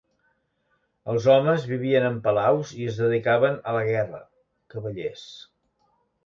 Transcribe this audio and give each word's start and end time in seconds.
Els 1.11 1.27
homes 1.33 1.67
vivien 1.71 2.05
en 2.07 2.17
palaus 2.27 2.71
i 2.77 2.87
es 2.93 2.97
dedicaven 3.03 3.61
a 3.61 3.75
la 3.77 3.85
guerra, 3.91 4.23
cavallers. 4.77 5.29